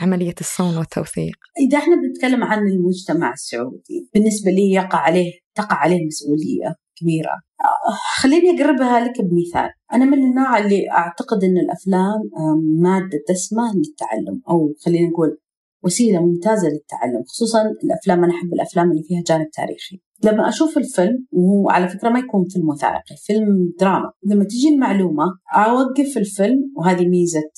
عملية 0.01 0.35
الصون 0.41 0.79
والتوثيق؟ 0.79 1.37
إذا 1.69 1.79
إحنا 1.79 1.97
بنتكلم 1.97 2.45
عن 2.45 2.59
المجتمع 2.59 3.33
السعودي 3.33 4.09
بالنسبة 4.15 4.51
لي 4.51 4.73
يقع 4.73 4.99
عليه 4.99 5.33
تقع 5.55 5.77
عليه 5.77 6.07
مسؤولية 6.07 6.75
كبيرة. 6.97 7.41
خليني 8.17 8.62
أقربها 8.62 9.01
لك 9.01 9.21
بمثال. 9.21 9.71
أنا 9.93 10.05
من 10.05 10.19
النوع 10.25 10.59
اللي 10.59 10.91
أعتقد 10.91 11.45
أن 11.45 11.59
الأفلام 11.59 12.21
مادة 12.83 13.25
دسمة 13.31 13.75
للتعلم 13.75 14.43
أو 14.51 14.75
خلينا 14.85 15.09
نقول 15.09 15.39
وسيلة 15.87 16.20
ممتازة 16.20 16.68
للتعلم 16.68 17.22
خصوصا 17.29 17.62
الأفلام. 17.85 18.25
أنا 18.25 18.35
أحب 18.35 18.53
الأفلام 18.53 18.90
اللي 18.90 19.03
فيها 19.03 19.22
جانب 19.27 19.51
تاريخي. 19.51 20.01
لما 20.25 20.49
أشوف 20.49 20.79
الفيلم 20.79 21.27
وهو 21.33 21.70
على 21.70 21.88
فكرة 21.88 22.09
ما 22.09 22.18
يكون 22.18 22.44
فيلم 22.49 22.68
وثائقي 22.68 23.16
فيلم 23.27 23.72
دراما 23.81 24.12
لما 24.27 24.44
تجي 24.44 24.68
المعلومة 24.68 25.25
أوقف 25.57 26.16
الفيلم 26.16 26.72
وهذه 26.77 27.09
ميزة 27.09 27.51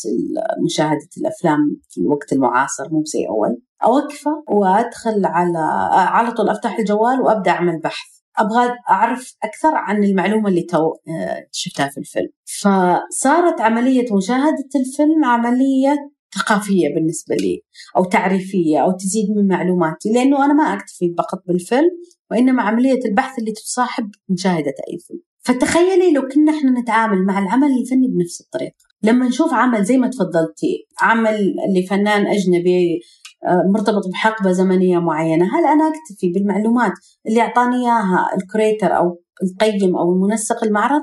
مشاهدة 0.65 1.09
الأفلام 1.19 1.81
في 1.89 2.01
الوقت 2.01 2.33
المعاصر 2.33 2.93
مو 2.93 3.03
زي 3.05 3.27
أول. 3.29 3.63
أوقفه 3.85 4.45
وأدخل 4.49 5.25
على 5.25 5.59
على 5.93 6.31
طول 6.31 6.49
أفتح 6.49 6.79
الجوال 6.79 7.21
وأبدأ 7.21 7.51
أعمل 7.51 7.81
بحث. 7.81 8.19
أبغى 8.39 8.75
أعرف 8.91 9.37
أكثر 9.43 9.71
عن 9.75 10.05
المعلومة 10.05 10.49
اللي 10.49 10.63
تو 10.63 10.93
آه، 11.09 11.47
شفتها 11.53 11.89
في 11.89 11.99
الفيلم. 11.99 12.29
فصارت 12.61 13.61
عملية 13.61 14.15
مشاهدة 14.15 14.69
الفيلم 14.77 15.25
عملية 15.25 16.11
ثقافية 16.35 16.95
بالنسبة 16.95 17.35
لي 17.35 17.63
أو 17.97 18.05
تعريفية 18.05 18.79
أو 18.79 18.93
تزيد 18.93 19.31
من 19.31 19.47
معلوماتي 19.49 20.13
لأنه 20.13 20.45
أنا 20.45 20.55
ما 20.55 20.65
أكتفي 20.65 21.15
فقط 21.19 21.43
بالفيلم 21.47 21.91
وإنما 22.31 22.63
عملية 22.63 23.01
البحث 23.05 23.39
اللي 23.39 23.53
تصاحب 23.53 24.11
مشاهدة 24.29 24.75
أي 24.89 24.99
فيلم. 24.99 25.21
فتخيلي 25.41 26.13
لو 26.13 26.23
كنا 26.23 26.59
إحنا 26.59 26.81
نتعامل 26.81 27.25
مع 27.25 27.39
العمل 27.39 27.69
الفني 27.81 28.09
بنفس 28.09 28.41
الطريقة. 28.41 28.75
لما 29.03 29.29
نشوف 29.29 29.53
عمل 29.53 29.85
زي 29.85 29.99
ما 29.99 30.09
تفضلتي 30.09 30.87
عمل 31.01 31.57
لفنان 31.77 32.27
أجنبي 32.27 33.01
آه، 33.45 33.63
مرتبط 33.75 34.09
بحقبة 34.13 34.53
زمنية 34.53 34.99
معينة 34.99 35.45
هل 35.45 35.65
أنا 35.65 35.89
أكتفي 35.89 36.33
بالمعلومات 36.33 36.93
اللي 37.27 37.41
أعطاني 37.41 37.77
إياها 37.77 38.29
الكريتر 38.37 38.97
أو 38.97 39.23
القيم 39.43 39.97
أو 39.97 40.13
المنسق 40.13 40.65
المعرض؟ 40.65 41.03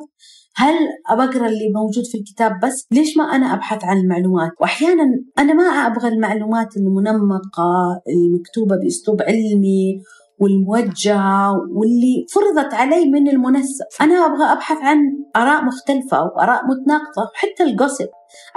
هل 0.57 0.75
أبقرأ 1.09 1.47
اللي 1.47 1.69
موجود 1.75 2.05
في 2.05 2.17
الكتاب 2.17 2.59
بس؟ 2.63 2.87
ليش 2.91 3.17
ما 3.17 3.23
أنا 3.23 3.53
أبحث 3.53 3.83
عن 3.83 3.97
المعلومات؟ 3.97 4.51
وأحيانا 4.61 5.03
أنا 5.39 5.53
ما 5.53 5.63
أبغى 5.63 6.07
المعلومات 6.07 6.77
المنمقة 6.77 8.01
المكتوبة 8.09 8.75
بأسلوب 8.75 9.21
علمي 9.21 10.01
والموجهة 10.39 11.51
واللي 11.51 12.25
فرضت 12.33 12.73
علي 12.73 13.05
من 13.05 13.27
المنسق. 13.27 13.85
أنا 14.01 14.25
أبغى 14.25 14.43
أبحث 14.43 14.77
عن 14.81 14.97
آراء 15.35 15.65
مختلفة 15.65 16.17
أو 16.17 16.27
آراء 16.27 16.65
متناقضة 16.65 17.31
حتى 17.33 17.63
القصب 17.63 18.07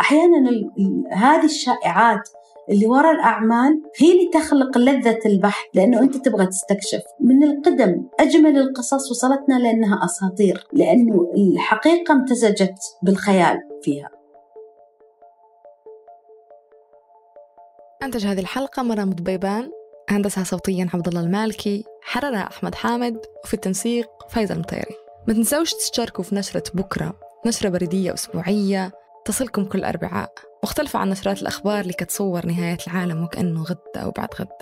أحيانا 0.00 0.50
هذه 1.12 1.44
الشائعات 1.44 2.28
اللي 2.70 2.86
وراء 2.86 3.14
الأعمال 3.14 3.82
هي 3.98 4.12
اللي 4.12 4.30
تخلق 4.34 4.78
لذة 4.78 5.18
البحث 5.26 5.64
لأنه 5.74 6.00
أنت 6.00 6.16
تبغى 6.16 6.46
تستكشف. 6.46 7.02
من 7.20 7.44
القدم 7.44 8.02
أجمل 8.20 8.58
القصص 8.58 9.10
وصلتنا 9.10 9.58
لأنها 9.58 10.04
أساطير 10.04 10.66
لأنه 10.72 11.32
الحقيقة 11.36 12.12
امتزجت 12.12 12.78
بالخيال 13.02 13.58
فيها. 13.82 14.10
أنتج 18.02 18.26
هذه 18.26 18.40
الحلقة 18.40 18.82
مرام 18.82 19.10
ضبيبان 19.10 19.70
هندسها 20.08 20.44
صوتيا 20.44 20.88
عبد 20.94 21.08
الله 21.08 21.20
المالكي 21.20 21.84
حررها 22.02 22.46
أحمد 22.46 22.74
حامد 22.74 23.18
وفي 23.44 23.54
التنسيق 23.54 24.08
فايزة 24.28 24.54
المطيري. 24.54 24.96
ما 25.28 25.34
تنسوش 25.34 25.74
تشتركوا 25.74 26.24
في 26.24 26.34
نشرة 26.34 26.62
بكرة 26.74 27.14
نشرة 27.46 27.68
بريدية 27.68 28.14
أسبوعية 28.14 28.92
تصلكم 29.28 29.64
كل 29.64 29.84
أربعاء. 29.84 30.32
مختلفة 30.64 30.98
عن 30.98 31.10
نشرات 31.10 31.42
الأخبار 31.42 31.80
اللي 31.80 31.92
كتصور 31.92 32.46
نهاية 32.46 32.78
العالم 32.86 33.24
وكأنه 33.24 33.62
غدا 33.62 34.04
أو 34.04 34.10
بعد 34.10 34.28
غدا 34.40 34.56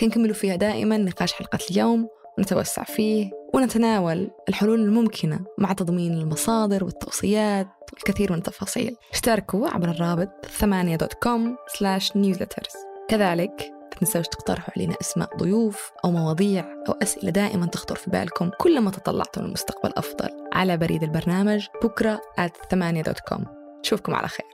كنكملوا 0.00 0.34
فيها 0.34 0.56
دائما 0.56 0.96
نقاش 0.96 1.32
حلقة 1.32 1.58
اليوم 1.70 2.08
ونتوسع 2.38 2.84
فيه 2.84 3.30
ونتناول 3.54 4.30
الحلول 4.48 4.80
الممكنة 4.80 5.40
مع 5.58 5.72
تضمين 5.72 6.12
المصادر 6.12 6.84
والتوصيات 6.84 7.68
والكثير 7.92 8.32
من 8.32 8.38
التفاصيل. 8.38 8.96
اشتركوا 9.12 9.68
عبر 9.68 9.90
الرابط 9.90 10.46
8.com/نيوزلترز. 10.60 12.72
كذلك 13.08 13.72
تنسوش 14.00 14.26
تقترحوا 14.26 14.74
علينا 14.76 14.94
أسماء 15.00 15.36
ضيوف 15.36 15.90
أو 16.04 16.10
مواضيع 16.10 16.64
أو 16.88 16.94
أسئلة 17.02 17.30
دائما 17.30 17.66
تخطر 17.66 17.96
في 17.96 18.10
بالكم 18.10 18.50
كلما 18.60 18.90
تطلعتم 18.90 19.44
لمستقبل 19.44 19.92
أفضل. 19.96 20.28
على 20.52 20.76
بريد 20.76 21.02
البرنامج 21.02 21.66
بكرة 21.82 22.20
at 22.40 22.52
8.com 22.74 23.61
نشوفكم 23.84 24.14
على 24.14 24.28
خير. 24.28 24.46